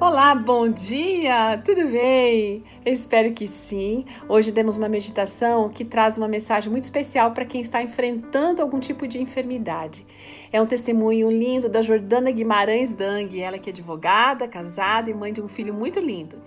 Olá, 0.00 0.34
bom 0.34 0.66
dia! 0.66 1.60
Tudo 1.62 1.86
bem? 1.90 2.64
Espero 2.86 3.34
que 3.34 3.46
sim. 3.46 4.06
Hoje 4.26 4.50
temos 4.50 4.78
uma 4.78 4.88
meditação 4.88 5.68
que 5.68 5.84
traz 5.84 6.16
uma 6.16 6.26
mensagem 6.26 6.70
muito 6.72 6.84
especial 6.84 7.32
para 7.32 7.44
quem 7.44 7.60
está 7.60 7.82
enfrentando 7.82 8.62
algum 8.62 8.80
tipo 8.80 9.06
de 9.06 9.20
enfermidade. 9.20 10.06
É 10.50 10.60
um 10.60 10.64
testemunho 10.64 11.30
lindo 11.30 11.68
da 11.68 11.82
Jordana 11.82 12.30
Guimarães 12.30 12.94
Dang, 12.94 13.38
ela 13.38 13.58
que 13.58 13.68
é 13.68 13.72
advogada, 13.72 14.48
casada 14.48 15.10
e 15.10 15.14
mãe 15.14 15.34
de 15.34 15.42
um 15.42 15.46
filho 15.46 15.74
muito 15.74 16.00
lindo. 16.00 16.38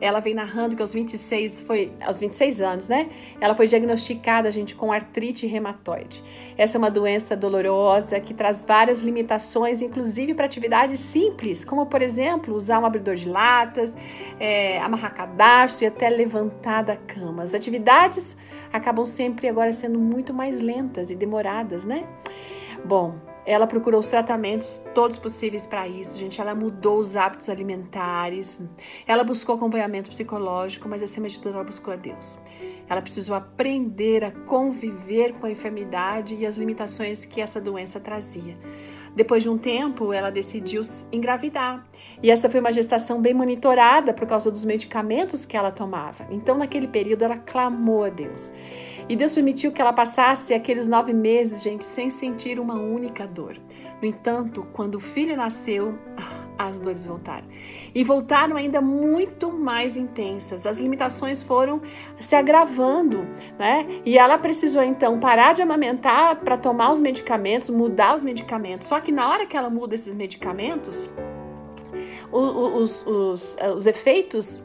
Ela 0.00 0.20
vem 0.20 0.34
narrando 0.34 0.76
que 0.76 0.82
aos 0.82 0.92
26 0.92 1.62
foi 1.62 1.92
aos 2.00 2.20
26 2.20 2.60
anos, 2.60 2.88
né? 2.88 3.08
Ela 3.40 3.54
foi 3.54 3.66
diagnosticada, 3.66 4.50
gente, 4.50 4.74
com 4.74 4.92
artrite 4.92 5.46
reumatoide. 5.46 6.22
Essa 6.56 6.76
é 6.76 6.78
uma 6.78 6.90
doença 6.90 7.36
dolorosa 7.36 8.20
que 8.20 8.34
traz 8.34 8.64
várias 8.64 9.00
limitações, 9.02 9.80
inclusive 9.80 10.34
para 10.34 10.46
atividades 10.46 11.00
simples, 11.00 11.64
como 11.64 11.86
por 11.86 12.02
exemplo 12.02 12.54
usar 12.54 12.78
um 12.78 12.86
abridor 12.86 13.14
de 13.14 13.28
latas, 13.28 13.96
é, 14.38 14.78
amarrar 14.80 15.14
cadarço 15.14 15.84
e 15.84 15.86
até 15.86 16.08
levantar 16.08 16.82
da 16.82 16.96
cama. 16.96 17.42
As 17.42 17.54
atividades 17.54 18.36
acabam 18.72 19.04
sempre 19.04 19.48
agora 19.48 19.72
sendo 19.72 19.98
muito 19.98 20.34
mais 20.34 20.60
lentas 20.60 21.10
e 21.10 21.16
demoradas, 21.16 21.84
né? 21.84 22.04
Bom, 22.84 23.16
ela 23.46 23.66
procurou 23.66 24.00
os 24.00 24.08
tratamentos 24.08 24.82
todos 24.92 25.18
possíveis 25.18 25.64
para 25.64 25.86
isso, 25.86 26.18
gente. 26.18 26.40
Ela 26.40 26.54
mudou 26.54 26.98
os 26.98 27.14
hábitos 27.14 27.48
alimentares, 27.48 28.60
ela 29.06 29.22
buscou 29.22 29.54
acompanhamento 29.54 30.10
psicológico, 30.10 30.88
mas 30.88 31.00
acima 31.00 31.28
de 31.28 31.40
tudo 31.40 31.54
ela 31.54 31.64
buscou 31.64 31.94
a 31.94 31.96
Deus. 31.96 32.38
Ela 32.88 33.00
precisou 33.00 33.36
aprender 33.36 34.24
a 34.24 34.32
conviver 34.32 35.32
com 35.34 35.46
a 35.46 35.50
enfermidade 35.50 36.34
e 36.34 36.44
as 36.44 36.56
limitações 36.56 37.24
que 37.24 37.40
essa 37.40 37.60
doença 37.60 38.00
trazia. 38.00 38.58
Depois 39.16 39.42
de 39.42 39.48
um 39.48 39.56
tempo, 39.56 40.12
ela 40.12 40.28
decidiu 40.28 40.82
engravidar. 41.10 41.82
E 42.22 42.30
essa 42.30 42.50
foi 42.50 42.60
uma 42.60 42.70
gestação 42.70 43.20
bem 43.20 43.32
monitorada 43.32 44.12
por 44.12 44.26
causa 44.26 44.50
dos 44.50 44.64
medicamentos 44.66 45.46
que 45.46 45.56
ela 45.56 45.70
tomava. 45.70 46.26
Então, 46.30 46.58
naquele 46.58 46.86
período, 46.86 47.22
ela 47.22 47.38
clamou 47.38 48.04
a 48.04 48.10
Deus. 48.10 48.52
E 49.08 49.16
Deus 49.16 49.32
permitiu 49.32 49.72
que 49.72 49.80
ela 49.80 49.92
passasse 49.92 50.52
aqueles 50.52 50.86
nove 50.86 51.14
meses, 51.14 51.62
gente, 51.62 51.84
sem 51.84 52.10
sentir 52.10 52.60
uma 52.60 52.74
única 52.74 53.26
dor. 53.26 53.56
No 54.02 54.06
entanto, 54.06 54.66
quando 54.70 54.96
o 54.96 55.00
filho 55.00 55.34
nasceu, 55.34 55.98
as 56.58 56.80
dores 56.80 57.06
voltaram. 57.06 57.46
E 57.94 58.02
voltaram 58.04 58.56
ainda 58.56 58.80
muito 58.80 59.52
mais 59.52 59.96
intensas. 59.96 60.66
As 60.66 60.80
limitações 60.80 61.42
foram 61.42 61.80
se 62.18 62.34
agravando, 62.34 63.26
né? 63.58 63.86
E 64.04 64.18
ela 64.18 64.38
precisou 64.38 64.82
então 64.82 65.18
parar 65.20 65.52
de 65.52 65.62
amamentar 65.62 66.36
para 66.36 66.56
tomar 66.56 66.92
os 66.92 67.00
medicamentos, 67.00 67.70
mudar 67.70 68.14
os 68.14 68.24
medicamentos. 68.24 68.86
Só 68.86 69.00
que 69.00 69.12
na 69.12 69.28
hora 69.28 69.46
que 69.46 69.56
ela 69.56 69.70
muda 69.70 69.94
esses 69.94 70.14
medicamentos, 70.14 71.10
os, 72.32 73.06
os, 73.06 73.56
eh, 73.58 73.70
os 73.72 73.86
efeitos 73.86 74.62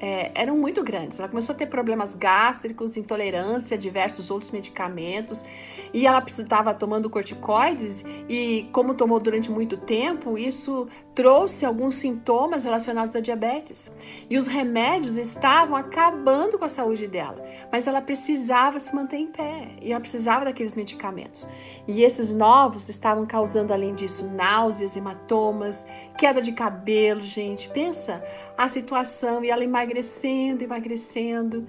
é, 0.00 0.32
eram 0.40 0.56
muito 0.56 0.82
grandes. 0.82 1.18
Ela 1.18 1.28
começou 1.28 1.54
a 1.54 1.58
ter 1.58 1.66
problemas 1.66 2.14
gástricos, 2.14 2.96
intolerância 2.96 3.76
a 3.76 3.78
diversos 3.78 4.30
outros 4.30 4.50
medicamentos 4.50 5.44
e 5.92 6.06
ela 6.06 6.22
estava 6.26 6.74
tomando 6.74 7.08
corticoides 7.08 8.04
e 8.28 8.68
como 8.72 8.94
tomou 8.94 9.20
durante 9.20 9.50
muito 9.50 9.76
tempo, 9.76 10.36
isso 10.36 10.88
trouxe 11.14 11.64
alguns 11.64 11.96
sintomas 11.96 12.64
relacionados 12.64 13.14
à 13.14 13.20
diabetes. 13.20 13.92
E 14.28 14.36
os 14.36 14.46
remédios 14.46 15.16
estavam 15.16 15.76
acabando 15.76 16.58
com 16.58 16.64
a 16.64 16.68
saúde 16.68 17.06
dela, 17.06 17.42
mas 17.70 17.86
ela 17.86 18.00
precisava 18.00 18.80
se 18.80 18.94
manter 18.94 19.18
em 19.18 19.28
pé 19.28 19.76
e 19.80 19.92
ela 19.92 20.00
precisava 20.00 20.44
daqueles 20.44 20.74
medicamentos. 20.74 21.48
E 21.86 22.02
esses 22.02 22.32
novos 22.32 22.88
estavam 22.88 23.24
causando 23.24 23.72
além 23.72 23.94
disso 23.94 24.26
náuseas, 24.26 24.96
hematomas, 24.96 25.86
queda 26.18 26.40
de 26.40 26.52
cabelo, 26.52 26.93
gente. 27.20 27.68
Pensa 27.70 28.22
a 28.56 28.68
situação 28.68 29.44
e 29.44 29.50
ela 29.50 29.64
emagrecendo, 29.64 30.62
emagrecendo. 30.64 31.66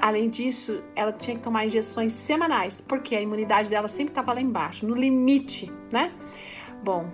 Além 0.00 0.28
disso, 0.30 0.82
ela 0.96 1.12
tinha 1.12 1.36
que 1.36 1.42
tomar 1.42 1.66
injeções 1.66 2.12
semanais, 2.12 2.80
porque 2.80 3.14
a 3.14 3.20
imunidade 3.20 3.68
dela 3.68 3.88
sempre 3.88 4.12
estava 4.12 4.32
lá 4.32 4.40
embaixo, 4.40 4.86
no 4.86 4.94
limite, 4.94 5.70
né? 5.92 6.12
Bom, 6.82 7.08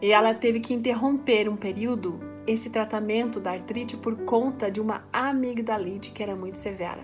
e 0.00 0.12
ela 0.12 0.34
teve 0.34 0.60
que 0.60 0.74
interromper 0.74 1.48
um 1.48 1.56
período 1.56 2.18
esse 2.46 2.70
tratamento 2.70 3.40
da 3.40 3.52
artrite 3.52 3.96
por 3.96 4.16
conta 4.24 4.70
de 4.70 4.80
uma 4.80 5.04
amigdalite 5.12 6.10
que 6.10 6.22
era 6.22 6.36
muito 6.36 6.58
severa. 6.58 7.00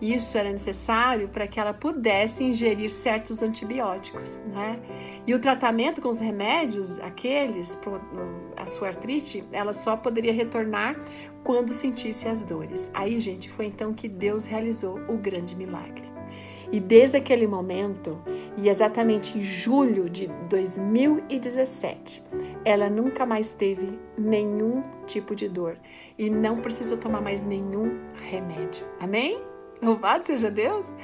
Isso 0.00 0.38
era 0.38 0.50
necessário 0.50 1.28
para 1.28 1.46
que 1.46 1.60
ela 1.60 1.74
pudesse 1.74 2.42
ingerir 2.42 2.88
certos 2.88 3.42
antibióticos, 3.42 4.38
né? 4.52 4.80
E 5.26 5.34
o 5.34 5.38
tratamento 5.38 6.00
com 6.00 6.08
os 6.08 6.20
remédios, 6.20 6.98
aqueles, 7.00 7.78
a 8.56 8.66
sua 8.66 8.88
artrite, 8.88 9.44
ela 9.52 9.74
só 9.74 9.96
poderia 9.96 10.32
retornar 10.32 10.98
quando 11.44 11.70
sentisse 11.70 12.28
as 12.28 12.42
dores. 12.42 12.90
Aí, 12.94 13.20
gente, 13.20 13.50
foi 13.50 13.66
então 13.66 13.92
que 13.92 14.08
Deus 14.08 14.46
realizou 14.46 14.98
o 15.08 15.18
grande 15.18 15.54
milagre. 15.54 16.10
E 16.72 16.78
desde 16.78 17.16
aquele 17.16 17.46
momento, 17.46 18.22
e 18.56 18.68
exatamente 18.68 19.36
em 19.36 19.42
julho 19.42 20.08
de 20.08 20.28
2017, 20.48 22.22
ela 22.64 22.90
nunca 22.90 23.24
mais 23.24 23.52
teve 23.54 23.98
nenhum 24.18 24.82
tipo 25.06 25.34
de 25.34 25.48
dor 25.48 25.76
e 26.18 26.28
não 26.28 26.58
precisou 26.58 26.98
tomar 26.98 27.20
mais 27.20 27.44
nenhum 27.44 27.98
remédio. 28.30 28.86
Amém? 29.00 29.40
Louvado 29.82 30.24
seja 30.24 30.50
Deus! 30.50 30.94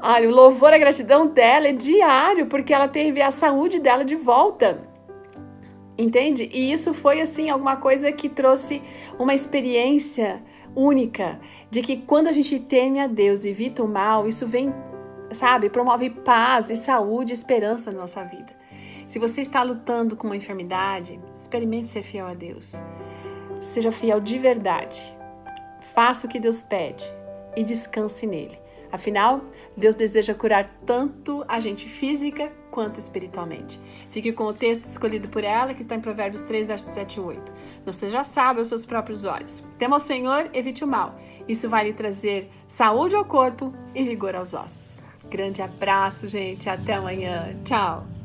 Olha, 0.00 0.28
o 0.28 0.32
louvor, 0.32 0.72
a 0.72 0.78
gratidão 0.78 1.26
dela 1.26 1.66
é 1.66 1.72
diário, 1.72 2.46
porque 2.46 2.72
ela 2.72 2.86
teve 2.86 3.20
a 3.20 3.32
saúde 3.32 3.80
dela 3.80 4.04
de 4.04 4.14
volta. 4.14 4.88
Entende? 5.98 6.48
E 6.52 6.70
isso 6.72 6.94
foi 6.94 7.20
assim 7.20 7.50
alguma 7.50 7.76
coisa 7.76 8.12
que 8.12 8.28
trouxe 8.28 8.80
uma 9.18 9.34
experiência 9.34 10.40
única 10.76 11.40
de 11.68 11.82
que 11.82 11.96
quando 11.96 12.28
a 12.28 12.32
gente 12.32 12.60
teme 12.60 13.00
a 13.00 13.08
Deus 13.08 13.44
e 13.44 13.48
evita 13.48 13.82
o 13.82 13.88
mal, 13.88 14.28
isso 14.28 14.46
vem, 14.46 14.72
sabe, 15.32 15.68
promove 15.68 16.10
paz 16.10 16.70
e 16.70 16.76
saúde 16.76 17.32
e 17.32 17.34
esperança 17.34 17.90
na 17.90 17.98
nossa 17.98 18.22
vida. 18.22 18.57
Se 19.08 19.18
você 19.18 19.40
está 19.40 19.62
lutando 19.62 20.14
com 20.14 20.26
uma 20.26 20.36
enfermidade, 20.36 21.18
experimente 21.36 21.88
ser 21.88 22.02
fiel 22.02 22.26
a 22.26 22.34
Deus. 22.34 22.82
Seja 23.58 23.90
fiel 23.90 24.20
de 24.20 24.38
verdade. 24.38 25.00
Faça 25.94 26.26
o 26.26 26.30
que 26.30 26.38
Deus 26.38 26.62
pede 26.62 27.10
e 27.56 27.64
descanse 27.64 28.26
nele. 28.26 28.58
Afinal, 28.92 29.42
Deus 29.76 29.94
deseja 29.94 30.34
curar 30.34 30.66
tanto 30.84 31.42
a 31.48 31.58
gente 31.58 31.88
física 31.88 32.52
quanto 32.70 32.98
espiritualmente. 32.98 33.80
Fique 34.10 34.30
com 34.30 34.44
o 34.44 34.52
texto 34.52 34.84
escolhido 34.84 35.28
por 35.28 35.42
ela, 35.42 35.72
que 35.72 35.80
está 35.80 35.94
em 35.94 36.00
Provérbios 36.00 36.42
3, 36.42 36.66
versos 36.66 36.90
7 36.90 37.16
e 37.16 37.20
8. 37.20 37.52
Você 37.86 38.10
já 38.10 38.24
sabe 38.24 38.58
aos 38.58 38.68
seus 38.68 38.84
próprios 38.84 39.24
olhos. 39.24 39.64
Tema 39.78 39.96
ao 39.96 40.00
Senhor, 40.00 40.50
evite 40.52 40.84
o 40.84 40.88
mal. 40.88 41.18
Isso 41.48 41.68
vai 41.68 41.84
lhe 41.84 41.92
trazer 41.94 42.50
saúde 42.66 43.16
ao 43.16 43.24
corpo 43.24 43.72
e 43.94 44.04
vigor 44.04 44.34
aos 44.34 44.52
ossos. 44.52 45.02
Grande 45.30 45.62
abraço, 45.62 46.28
gente. 46.28 46.68
Até 46.68 46.94
amanhã. 46.94 47.58
Tchau. 47.64 48.17